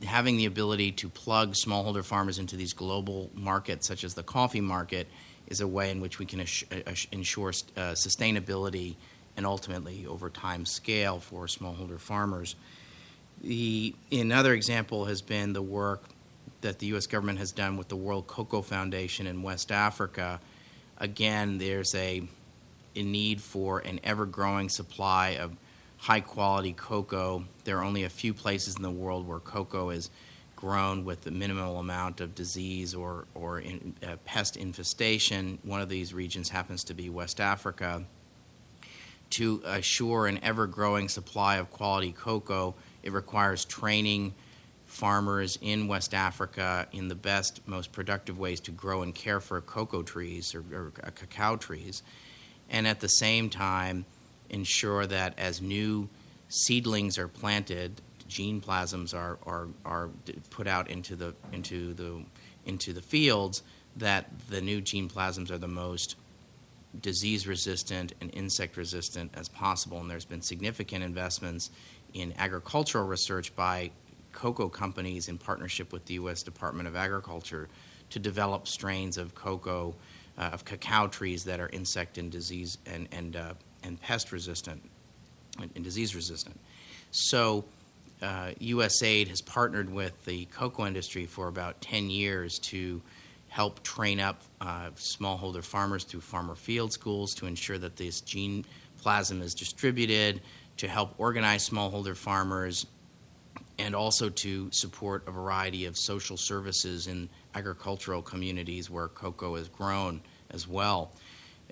having 0.04 0.38
the 0.38 0.46
ability 0.46 0.92
to 0.94 1.10
plug 1.10 1.54
smallholder 1.54 2.04
farmers 2.04 2.40
into 2.40 2.56
these 2.56 2.74
global 2.74 3.30
markets, 3.34 3.88
such 3.88 4.04
as 4.04 4.14
the 4.14 4.24
coffee 4.24 4.62
market, 4.62 5.08
is 5.48 5.62
a 5.62 5.68
way 5.68 5.92
in 5.92 6.02
which 6.02 6.20
we 6.20 6.26
can 6.26 6.40
ensure 6.40 7.50
uh, 7.50 7.94
sustainability 7.94 8.96
and 9.36 9.46
ultimately, 9.46 10.06
over 10.06 10.30
time, 10.30 10.66
scale 10.66 11.20
for 11.20 11.46
smallholder 11.46 12.00
farmers. 12.00 12.56
The, 13.42 13.96
another 14.12 14.54
example 14.54 15.06
has 15.06 15.22
been 15.22 15.54
the 15.54 15.62
work 15.62 16.04
that 16.62 16.80
the 16.80 16.88
U.S. 16.88 17.08
government 17.08 17.40
has 17.40 17.52
done 17.52 17.78
with 17.78 17.90
the 17.90 17.96
World 17.96 18.28
Cocoa 18.28 18.62
Foundation 18.62 19.28
in 19.28 19.42
West 19.42 19.72
Africa. 19.72 20.40
Again, 20.98 21.58
there's 21.58 21.94
a, 21.96 22.24
a 22.96 23.04
need 23.04 23.42
for 23.42 23.80
an 23.80 24.00
ever 24.04 24.26
growing 24.26 24.70
supply 24.70 25.30
of 25.32 25.52
high 26.04 26.20
quality 26.20 26.74
cocoa. 26.74 27.46
There 27.64 27.78
are 27.78 27.84
only 27.84 28.04
a 28.04 28.10
few 28.10 28.34
places 28.34 28.76
in 28.76 28.82
the 28.82 28.92
world 28.92 29.26
where 29.26 29.40
cocoa 29.40 29.90
is 29.90 30.10
grown 30.58 31.06
with 31.06 31.22
the 31.22 31.32
minimal 31.32 31.80
amount 31.80 32.20
of 32.20 32.36
disease 32.36 32.94
or, 32.94 33.26
or 33.34 33.60
in, 33.60 33.96
uh, 34.06 34.18
pest 34.26 34.58
infestation. 34.58 35.60
One 35.64 35.80
of 35.80 35.88
these 35.88 36.14
regions 36.14 36.50
happens 36.50 36.84
to 36.86 36.94
be 36.94 37.10
West 37.10 37.40
Africa. 37.40 38.04
To 39.30 39.62
assure 39.64 40.28
an 40.28 40.42
ever 40.44 40.68
growing 40.68 41.08
supply 41.08 41.56
of 41.56 41.72
quality 41.72 42.12
cocoa, 42.12 42.76
it 43.02 43.14
requires 43.14 43.64
training 43.64 44.34
farmers 44.86 45.58
in 45.62 45.88
West 45.88 46.14
Africa 46.14 46.86
in 46.92 47.08
the 47.08 47.16
best, 47.16 47.66
most 47.66 47.94
productive 47.94 48.38
ways 48.38 48.60
to 48.60 48.72
grow 48.72 49.04
and 49.04 49.16
care 49.16 49.40
for 49.40 49.62
cocoa 49.62 50.04
trees 50.04 50.54
or, 50.54 50.66
or 50.74 50.92
cacao 51.16 51.56
trees. 51.56 52.04
And 52.70 52.86
at 52.88 53.00
the 53.00 53.08
same 53.08 53.50
time, 53.50 54.06
ensure 54.54 55.06
that 55.08 55.38
as 55.38 55.62
new 55.62 56.08
seedlings 56.48 57.18
are 57.18 57.28
planted, 57.28 58.02
gene 58.28 58.62
plasms 58.62 59.14
are, 59.14 59.38
are, 59.46 59.68
are 59.84 60.10
put 60.50 60.68
out 60.68 60.90
into 60.90 61.16
the, 61.16 61.34
into, 61.52 61.94
the, 61.94 62.24
into 62.66 62.94
the 62.94 63.02
fields, 63.02 63.64
that 63.98 64.30
the 64.50 64.62
new 64.62 64.80
gene 64.80 65.10
plasms 65.10 65.52
are 65.52 65.58
the 65.58 65.68
most 65.68 66.16
disease 67.02 67.48
resistant 67.48 68.14
and 68.22 68.30
insect 68.34 68.78
resistant 68.78 69.32
as 69.34 69.50
possible. 69.50 70.00
And 70.00 70.10
there's 70.10 70.26
been 70.26 70.42
significant 70.42 71.04
investments 71.04 71.72
in 72.14 72.34
agricultural 72.38 73.08
research 73.08 73.56
by 73.56 73.92
cocoa 74.32 74.70
companies 74.70 75.28
in 75.28 75.38
partnership 75.38 75.92
with 75.92 76.06
the 76.06 76.16
U.S. 76.16 76.44
Department 76.44 76.88
of 76.88 76.96
Agriculture 76.96 77.70
to 78.12 78.20
develop 78.20 78.68
strains 78.68 79.18
of 79.18 79.34
cocoa, 79.34 79.96
uh, 80.38 80.50
of 80.54 80.66
cacao 80.66 81.08
trees 81.08 81.44
that 81.46 81.60
are 81.60 81.70
insect 81.70 82.18
and 82.18 82.32
disease 82.32 82.78
and, 82.86 83.08
and 83.12 83.36
uh, 83.36 83.54
and 83.84 84.02
pest 84.02 84.32
resistant 84.32 84.82
and, 85.60 85.84
disease 85.84 86.16
resistant. 86.16 86.60
So, 87.12 87.66
uh, 88.22 88.52
USAID 88.60 89.28
has 89.28 89.42
partnered 89.42 89.90
with 89.90 90.26
the 90.26 90.46
cocoa 90.46 90.86
industry 90.86 91.26
for 91.26 91.48
about 91.48 91.82
10 91.82 92.10
years 92.10 92.58
to 92.60 93.02
help 93.50 93.84
train 93.84 94.20
up 94.20 94.42
uh, 94.62 94.90
smallholder 94.96 95.64
farmers 95.64 96.04
through 96.06 96.22
farmer 96.22 96.56
field 96.56 96.92
schools 96.92 97.34
to 97.36 97.46
ensure 97.46 97.78
that 97.78 97.98
this 97.98 98.22
gene 98.22 98.66
plasm 98.98 99.42
is 99.42 99.54
distributed, 99.54 100.42
to 100.78 100.88
help 100.88 101.14
organize 101.18 101.70
smallholder 101.70 102.16
farmers 102.16 102.88
and 103.78 103.96
also 103.96 104.30
to 104.30 104.72
support 104.72 105.24
a 105.28 105.32
variety 105.32 105.86
of 105.86 105.98
social 105.98 106.38
services 106.38 107.08
in 107.08 107.30
agricultural 107.56 108.22
communities 108.22 108.90
where 108.90 109.08
cocoa 109.08 109.56
is 109.56 109.68
grown 109.68 110.22
as 110.52 110.68
well. 110.68 111.12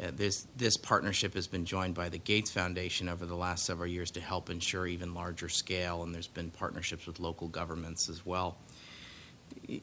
Uh, 0.01 0.11
this, 0.15 0.47
this 0.57 0.77
partnership 0.77 1.33
has 1.33 1.47
been 1.47 1.65
joined 1.65 1.93
by 1.93 2.09
the 2.09 2.17
Gates 2.17 2.51
Foundation 2.51 3.09
over 3.09 3.25
the 3.25 3.35
last 3.35 3.65
several 3.65 3.87
years 3.87 4.11
to 4.11 4.21
help 4.21 4.49
ensure 4.49 4.87
even 4.87 5.13
larger 5.13 5.49
scale, 5.49 6.03
and 6.03 6.13
there's 6.13 6.27
been 6.27 6.49
partnerships 6.49 7.05
with 7.05 7.19
local 7.19 7.47
governments 7.47 8.09
as 8.09 8.25
well. 8.25 8.57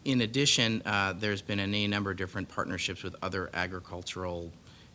In 0.05 0.23
addition, 0.23 0.83
uh, 0.87 1.12
there's 1.12 1.43
been 1.43 1.61
any 1.61 1.87
number 1.87 2.11
of 2.11 2.17
different 2.17 2.49
partnerships 2.49 3.03
with 3.03 3.15
other 3.23 3.50
agricultural 3.53 4.50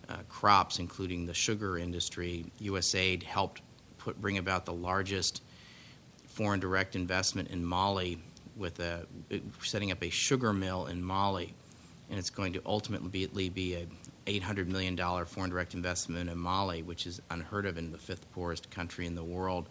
uh, 0.10 0.18
crops, 0.30 0.80
including 0.80 1.26
the 1.26 1.34
sugar 1.34 1.78
industry. 1.78 2.46
USAID 2.62 3.24
helped 3.24 3.62
put, 3.98 4.20
bring 4.20 4.38
about 4.38 4.66
the 4.66 4.74
largest 4.74 5.42
foreign 6.26 6.60
direct 6.60 6.96
investment 6.96 7.50
in 7.52 7.64
Mali 7.64 8.20
with 8.56 8.80
a, 8.80 9.06
setting 9.64 9.92
up 9.92 10.04
a 10.04 10.10
sugar 10.10 10.54
mill 10.54 10.88
in 10.88 11.04
Mali, 11.04 11.54
and 12.14 12.20
it's 12.20 12.30
going 12.30 12.54
to 12.54 12.62
ultimately 12.64 13.50
be 13.50 13.74
a 13.74 13.88
$800 14.28 14.68
million 14.68 14.96
foreign 15.26 15.50
direct 15.50 15.74
investment 15.74 16.30
in 16.30 16.38
Mali, 16.38 16.84
which 16.84 17.08
is 17.08 17.20
unheard 17.32 17.66
of 17.66 17.76
in 17.80 17.92
the 17.92 17.98
fifth 17.98 18.32
poorest 18.34 18.70
country 18.70 19.08
in 19.08 19.16
the 19.16 19.24
world, 19.24 19.68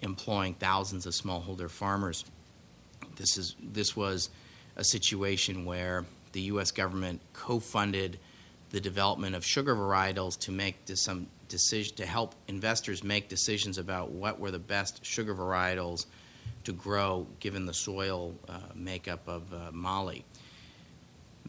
employing 0.00 0.54
thousands 0.54 1.06
of 1.06 1.12
smallholder 1.12 1.68
farmers. 1.68 2.24
This, 3.16 3.36
is, 3.36 3.56
this 3.60 3.96
was 3.96 4.30
a 4.76 4.84
situation 4.84 5.64
where 5.64 6.04
the 6.30 6.42
U.S. 6.42 6.70
government 6.70 7.20
co-funded 7.32 8.20
the 8.70 8.80
development 8.80 9.34
of 9.34 9.44
sugar 9.44 9.74
varietals 9.74 10.38
to 10.42 10.52
make 10.52 10.76
some 10.94 11.26
decision 11.48 11.96
to 11.96 12.06
help 12.06 12.36
investors 12.46 13.02
make 13.02 13.28
decisions 13.28 13.76
about 13.76 14.12
what 14.12 14.38
were 14.38 14.52
the 14.52 14.60
best 14.60 15.04
sugar 15.04 15.34
varietals 15.34 16.06
to 16.62 16.72
grow 16.72 17.26
given 17.40 17.66
the 17.66 17.74
soil 17.74 18.36
uh, 18.48 18.60
makeup 18.76 19.26
of 19.26 19.52
uh, 19.52 19.72
Mali 19.72 20.24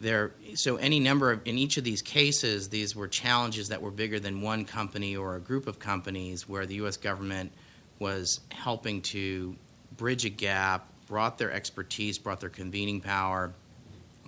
there 0.00 0.32
so 0.54 0.76
any 0.76 1.00
number 1.00 1.32
of 1.32 1.40
in 1.44 1.58
each 1.58 1.76
of 1.76 1.84
these 1.84 2.02
cases 2.02 2.68
these 2.68 2.94
were 2.94 3.08
challenges 3.08 3.68
that 3.68 3.80
were 3.80 3.90
bigger 3.90 4.20
than 4.20 4.40
one 4.40 4.64
company 4.64 5.16
or 5.16 5.36
a 5.36 5.40
group 5.40 5.66
of 5.66 5.78
companies 5.78 6.48
where 6.48 6.66
the 6.66 6.74
US 6.76 6.96
government 6.96 7.52
was 7.98 8.40
helping 8.50 9.02
to 9.02 9.56
bridge 9.96 10.24
a 10.24 10.30
gap 10.30 10.86
brought 11.06 11.38
their 11.38 11.52
expertise 11.52 12.18
brought 12.18 12.40
their 12.40 12.50
convening 12.50 13.00
power 13.00 13.52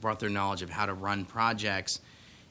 brought 0.00 0.18
their 0.18 0.30
knowledge 0.30 0.62
of 0.62 0.70
how 0.70 0.86
to 0.86 0.94
run 0.94 1.24
projects 1.24 2.00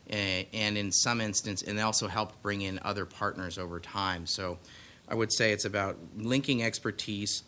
eh, 0.09 0.43
and 0.53 0.77
in 0.77 0.91
some 0.91 1.19
instance 1.19 1.61
and 1.61 1.77
they 1.77 1.81
also 1.81 2.07
helped 2.07 2.41
bring 2.41 2.61
in 2.61 2.79
other 2.83 3.05
partners 3.05 3.57
over 3.57 3.79
time. 3.79 4.25
So 4.25 4.57
i 5.07 5.15
would 5.15 5.33
say 5.33 5.51
it's 5.51 5.65
about 5.65 5.97
linking 6.17 6.63
expertise 6.63 7.43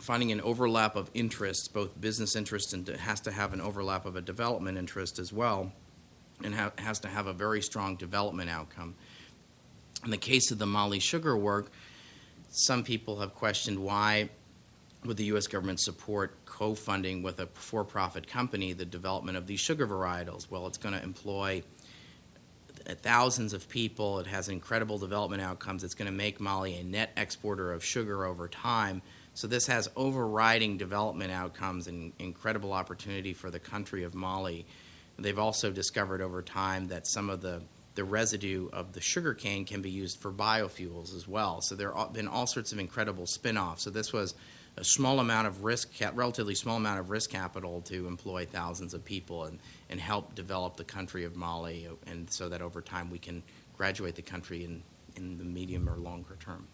finding 0.00 0.32
an 0.32 0.40
overlap 0.40 0.96
of 0.96 1.10
interests, 1.14 1.68
both 1.68 2.00
business 2.00 2.34
interests 2.34 2.72
and 2.72 2.88
has 2.88 3.20
to 3.20 3.30
have 3.30 3.52
an 3.52 3.60
overlap 3.60 4.06
of 4.06 4.16
a 4.16 4.20
development 4.20 4.78
interest 4.78 5.18
as 5.18 5.32
well, 5.32 5.72
and 6.42 6.54
ha- 6.54 6.72
has 6.78 6.98
to 7.00 7.08
have 7.08 7.26
a 7.26 7.32
very 7.32 7.60
strong 7.60 7.96
development 7.96 8.48
outcome. 8.48 8.94
In 10.04 10.10
the 10.10 10.16
case 10.16 10.50
of 10.50 10.58
the 10.58 10.66
Mali 10.66 10.98
sugar 10.98 11.36
work, 11.36 11.70
some 12.50 12.82
people 12.82 13.20
have 13.20 13.34
questioned 13.34 13.78
why 13.78 14.30
would 15.04 15.16
the 15.16 15.24
U.S. 15.24 15.46
government 15.46 15.80
support 15.80 16.34
co-funding 16.44 17.22
with 17.22 17.40
a 17.40 17.46
for-profit 17.46 18.26
company 18.26 18.72
the 18.72 18.84
development 18.84 19.36
of 19.36 19.46
these 19.46 19.60
sugar 19.60 19.86
varietals? 19.86 20.50
Well, 20.50 20.66
it's 20.66 20.78
going 20.78 20.94
to 20.94 21.02
employ 21.02 21.62
thousands 23.02 23.52
of 23.52 23.68
people. 23.68 24.18
It 24.18 24.26
has 24.26 24.48
incredible 24.48 24.98
development 24.98 25.42
outcomes. 25.42 25.84
It's 25.84 25.94
going 25.94 26.10
to 26.10 26.16
make 26.16 26.40
Mali 26.40 26.76
a 26.76 26.84
net 26.84 27.10
exporter 27.16 27.72
of 27.72 27.84
sugar 27.84 28.24
over 28.24 28.48
time 28.48 29.02
so 29.34 29.46
this 29.46 29.66
has 29.66 29.88
overriding 29.96 30.76
development 30.76 31.30
outcomes 31.30 31.86
and 31.86 32.12
incredible 32.18 32.72
opportunity 32.72 33.32
for 33.32 33.50
the 33.50 33.60
country 33.60 34.04
of 34.04 34.14
Mali. 34.14 34.66
They've 35.18 35.38
also 35.38 35.70
discovered 35.70 36.20
over 36.20 36.42
time 36.42 36.88
that 36.88 37.06
some 37.06 37.30
of 37.30 37.40
the 37.40 37.62
the 37.96 38.04
residue 38.04 38.68
of 38.72 38.92
the 38.92 39.00
sugar 39.00 39.34
cane 39.34 39.64
can 39.64 39.82
be 39.82 39.90
used 39.90 40.20
for 40.20 40.30
biofuels 40.30 41.14
as 41.14 41.26
well. 41.26 41.60
So 41.60 41.74
there 41.74 41.92
have 41.92 42.12
been 42.12 42.28
all 42.28 42.46
sorts 42.46 42.72
of 42.72 42.78
incredible 42.78 43.26
spin-offs. 43.26 43.82
So 43.82 43.90
this 43.90 44.12
was 44.12 44.34
a 44.76 44.84
small 44.84 45.18
amount 45.18 45.48
of 45.48 45.64
risk, 45.64 45.90
relatively 46.14 46.54
small 46.54 46.76
amount 46.76 47.00
of 47.00 47.10
risk 47.10 47.30
capital 47.30 47.82
to 47.82 48.06
employ 48.06 48.46
thousands 48.46 48.94
of 48.94 49.04
people 49.04 49.44
and, 49.44 49.58
and 49.90 50.00
help 50.00 50.34
develop 50.34 50.76
the 50.76 50.84
country 50.84 51.24
of 51.24 51.36
Mali, 51.36 51.88
and 52.06 52.30
so 52.30 52.48
that 52.48 52.62
over 52.62 52.80
time 52.80 53.10
we 53.10 53.18
can 53.18 53.42
graduate 53.76 54.14
the 54.14 54.22
country 54.22 54.64
in, 54.64 54.82
in 55.16 55.36
the 55.36 55.44
medium 55.44 55.88
or 55.88 55.96
longer 55.96 56.36
term. 56.38 56.66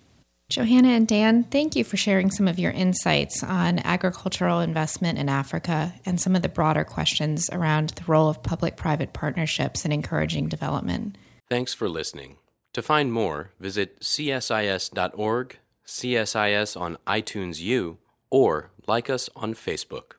Johanna 0.49 0.91
and 0.91 1.09
Dan, 1.09 1.43
thank 1.43 1.75
you 1.75 1.83
for 1.83 1.97
sharing 1.97 2.31
some 2.31 2.47
of 2.47 2.59
your 2.59 2.71
insights 2.71 3.43
on 3.43 3.81
agricultural 3.81 4.61
investment 4.61 5.19
in 5.19 5.29
Africa 5.29 5.93
and 6.05 6.21
some 6.21 6.37
of 6.37 6.43
the 6.43 6.49
broader 6.49 6.85
questions 6.85 7.51
around 7.51 7.91
the 7.91 8.05
role 8.07 8.29
of 8.29 8.45
public 8.45 8.77
private 8.77 9.13
partnerships 9.13 9.85
in 9.85 9.91
encouraging 9.91 10.49
development. 10.49 11.19
Thanks 11.49 11.75
for 11.75 11.89
listening. 11.89 12.37
To 12.75 12.83
find 12.83 13.13
more, 13.13 13.51
visit 13.59 14.01
csis.org, 14.01 15.59
CSIS 15.85 16.81
on 16.81 16.99
iTunes 17.07 17.61
U, 17.61 17.99
or 18.31 18.71
like 18.87 19.11
us 19.11 19.29
on 19.35 19.55
Facebook. 19.55 20.17